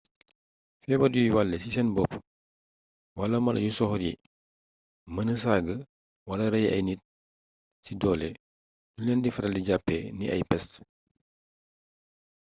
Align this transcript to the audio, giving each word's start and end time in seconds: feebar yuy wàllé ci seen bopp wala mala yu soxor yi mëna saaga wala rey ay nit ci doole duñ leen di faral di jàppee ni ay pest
feebar 0.83 1.13
yuy 1.15 1.33
wàllé 1.35 1.55
ci 1.63 1.69
seen 1.73 1.89
bopp 1.95 2.11
wala 3.19 3.37
mala 3.45 3.59
yu 3.65 3.71
soxor 3.77 4.01
yi 4.05 4.11
mëna 5.13 5.33
saaga 5.43 5.75
wala 6.27 6.45
rey 6.53 6.67
ay 6.73 6.81
nit 6.87 7.01
ci 7.83 7.91
doole 8.01 8.27
duñ 8.95 9.03
leen 9.05 9.21
di 9.23 9.29
faral 9.35 9.53
di 9.55 9.65
jàppee 9.67 10.03
ni 10.17 10.25
ay 10.33 10.41
pest 10.49 10.71